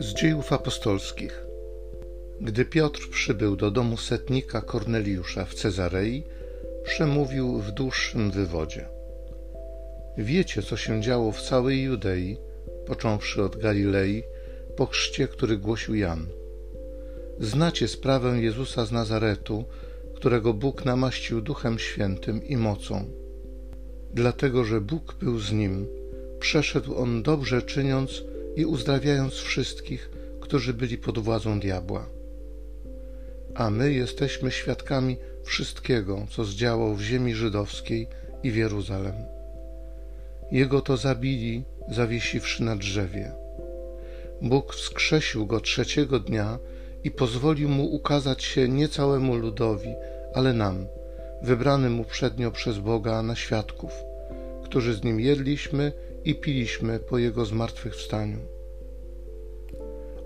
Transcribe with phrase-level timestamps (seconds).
[0.00, 1.46] Z dziejów apostolskich.
[2.40, 6.24] Gdy Piotr przybył do domu setnika Korneliusza w Cezarei,
[6.84, 8.88] przemówił w dłuższym wywodzie.
[10.18, 12.36] Wiecie, co się działo w całej Judei,
[12.86, 14.22] począwszy od Galilei,
[14.76, 16.26] po chrzcie, który głosił Jan.
[17.40, 19.64] Znacie sprawę Jezusa z Nazaretu,
[20.14, 23.04] którego Bóg namaścił Duchem Świętym i mocą.
[24.14, 25.86] Dlatego, że Bóg był z nim,
[26.40, 28.24] przeszedł on dobrze czyniąc
[28.56, 32.06] i uzdrawiając wszystkich, którzy byli pod władzą diabła.
[33.54, 38.08] A my jesteśmy świadkami wszystkiego, co zdziałał w ziemi żydowskiej
[38.42, 39.14] i w Jeruzalem.
[40.52, 43.32] Jego to zabili, zawiesiwszy na drzewie.
[44.42, 46.58] Bóg wskrzesił go trzeciego dnia
[47.04, 49.94] i pozwolił mu ukazać się nie całemu ludowi,
[50.34, 50.86] ale nam,
[51.42, 53.92] wybranym uprzednio przez Boga na świadków,
[54.64, 55.92] którzy z nim jedliśmy
[56.28, 58.38] i piliśmy po jego zmartwychwstaniu.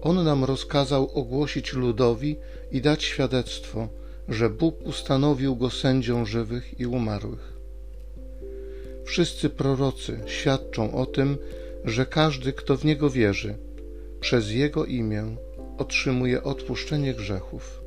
[0.01, 2.37] On nam rozkazał ogłosić ludowi
[2.71, 3.89] i dać świadectwo,
[4.29, 7.53] że Bóg ustanowił go sędzią żywych i umarłych.
[9.05, 11.39] Wszyscy prorocy świadczą o tym,
[11.85, 13.57] że każdy, kto w niego wierzy,
[14.21, 15.37] przez jego imię
[15.79, 17.82] otrzymuje odpuszczenie grzechów.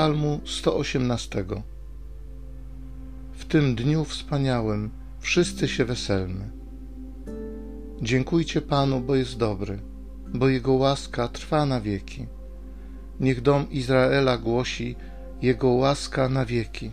[0.00, 1.44] Psalmu 118
[3.32, 6.50] W tym dniu wspaniałym wszyscy się weselmy.
[8.02, 9.78] Dziękujcie Panu, bo jest dobry,
[10.34, 12.26] bo Jego łaska trwa na wieki.
[13.20, 14.96] Niech dom Izraela głosi
[15.42, 16.90] Jego łaska na wieki.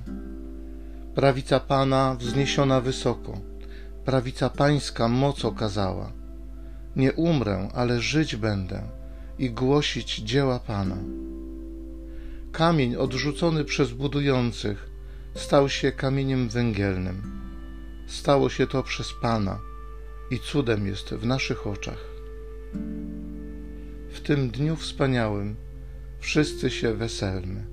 [1.16, 3.38] Prawica Pana wzniesiona wysoko,
[4.06, 6.12] prawica Pańska moc okazała.
[6.96, 8.84] Nie umrę, ale żyć będę
[9.40, 10.98] i głosić dzieła Pana.
[12.58, 14.90] Kamień odrzucony przez budujących
[15.36, 17.22] stał się kamieniem węgielnym.
[18.08, 19.60] Stało się to przez Pana
[20.32, 22.06] i cudem jest w naszych oczach.
[24.10, 25.56] W tym dniu wspaniałym
[26.20, 27.66] wszyscy się weselmy.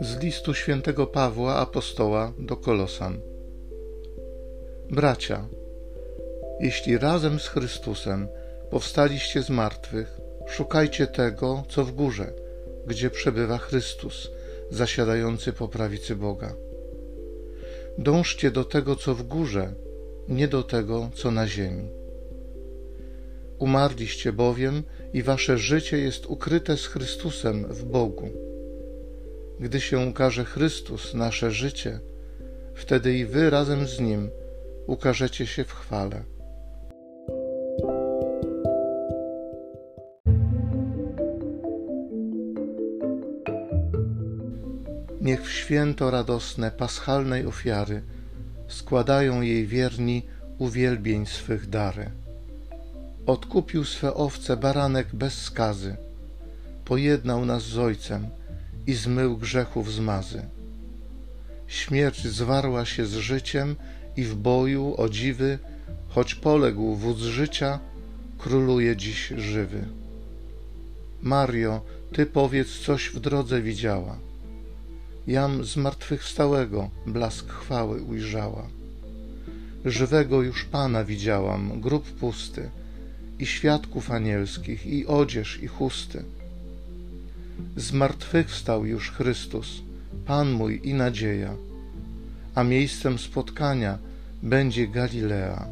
[0.00, 3.29] Z listu świętego Pawła apostoła do Kolosan.
[4.90, 5.48] Bracia,
[6.60, 8.28] jeśli razem z Chrystusem
[8.70, 12.32] powstaliście z martwych, szukajcie tego, co w górze,
[12.86, 14.30] gdzie przebywa Chrystus,
[14.70, 16.54] zasiadający po prawicy Boga.
[17.98, 19.74] Dążcie do tego, co w górze,
[20.28, 21.88] nie do tego, co na ziemi.
[23.58, 28.28] Umarliście bowiem i wasze życie jest ukryte z Chrystusem w Bogu.
[29.60, 32.00] Gdy się ukaże Chrystus, nasze życie,
[32.74, 34.30] wtedy i wy razem z Nim
[34.86, 36.22] ukażecie się w chwale.
[45.20, 48.02] Niech w święto radosne paschalnej ofiary
[48.68, 50.22] składają jej wierni
[50.58, 52.10] uwielbień swych dary.
[53.26, 55.96] Odkupił swe owce baranek bez skazy,
[56.84, 58.26] pojednał nas z Ojcem
[58.86, 60.42] i zmył grzechów zmazy.
[61.66, 63.76] Śmierć zwarła się z życiem
[64.16, 65.58] i w boju o dziwy,
[66.08, 67.78] choć poległ wódz życia,
[68.38, 69.84] króluje dziś żywy.
[71.22, 71.80] Mario,
[72.12, 74.18] ty powiedz, coś w drodze widziała.
[75.26, 78.66] Jam zmartwychwstałego blask chwały ujrzała.
[79.84, 82.70] Żywego już Pana widziałam, grób pusty,
[83.38, 86.24] i świadków anielskich, i odzież, i chusty.
[87.76, 89.82] Zmartwychwstał już Chrystus,
[90.26, 91.54] Pan mój i nadzieja,
[92.54, 93.98] a miejscem spotkania
[94.42, 95.66] będzie Galilea.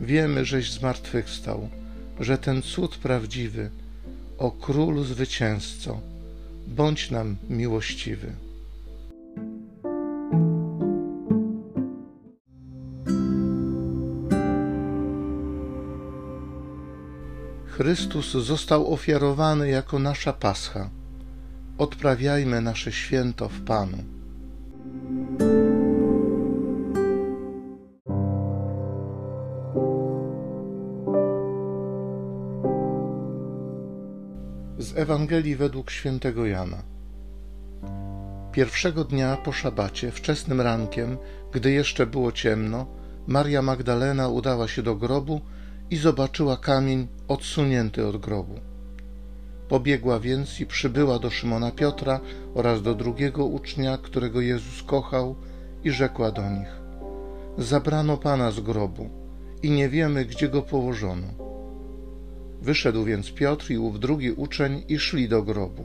[0.00, 1.68] Wiemy, żeś zmartwychwstał,
[2.20, 3.70] że ten cud prawdziwy,
[4.38, 6.00] o królu zwycięzco,
[6.66, 8.32] bądź nam miłościwy.
[17.66, 20.90] Chrystus został ofiarowany jako nasza pascha.
[21.78, 24.13] Odprawiajmy nasze święto w Panu.
[35.04, 36.82] Ewangelii według świętego Jana.
[38.52, 41.16] Pierwszego dnia po szabacie, wczesnym rankiem,
[41.52, 42.86] gdy jeszcze było ciemno,
[43.26, 45.40] Maria Magdalena udała się do grobu
[45.90, 48.60] i zobaczyła kamień odsunięty od grobu.
[49.68, 52.20] Pobiegła więc i przybyła do Szymona Piotra
[52.54, 55.34] oraz do drugiego ucznia, którego Jezus kochał,
[55.84, 56.72] i rzekła do nich:
[57.58, 59.10] Zabrano pana z grobu
[59.62, 61.43] i nie wiemy, gdzie go położono.
[62.64, 65.84] Wyszedł więc Piotr i ów drugi uczeń i szli do grobu.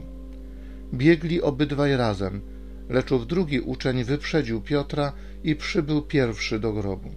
[0.94, 2.40] Biegli obydwaj razem,
[2.88, 5.12] lecz ów drugi uczeń wyprzedził Piotra
[5.44, 7.10] i przybył pierwszy do grobu.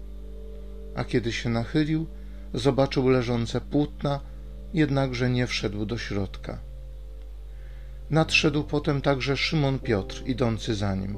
[0.96, 2.06] A kiedy się nachylił,
[2.54, 4.20] zobaczył leżące płótna,
[4.74, 6.60] jednakże nie wszedł do środka.
[8.10, 11.18] Nadszedł potem także Szymon Piotr, idący za nim.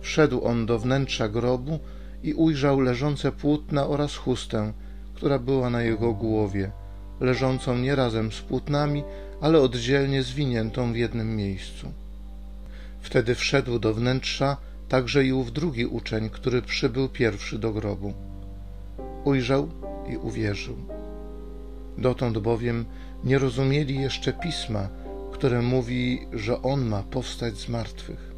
[0.00, 1.78] Wszedł on do wnętrza grobu
[2.22, 4.72] i ujrzał leżące płótna oraz chustę,
[5.14, 6.70] która była na jego głowie,
[7.20, 9.04] leżącą nie razem z płótnami,
[9.40, 11.92] ale oddzielnie zwiniętą w jednym miejscu.
[13.00, 14.56] Wtedy wszedł do wnętrza
[14.88, 18.14] także i ów drugi uczeń, który przybył pierwszy do grobu.
[19.24, 19.68] Ujrzał
[20.08, 20.76] i uwierzył.
[21.98, 22.84] Dotąd bowiem
[23.24, 24.88] nie rozumieli jeszcze pisma,
[25.32, 28.29] które mówi, że on ma powstać z martwych.